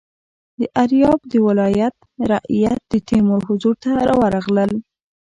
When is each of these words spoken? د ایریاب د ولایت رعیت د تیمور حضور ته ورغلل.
د 0.59 0.61
ایریاب 0.79 1.19
د 1.31 1.33
ولایت 1.47 1.95
رعیت 2.31 2.79
د 2.91 2.93
تیمور 3.07 3.41
حضور 3.49 3.75
ته 3.83 3.91
ورغلل. 4.21 4.71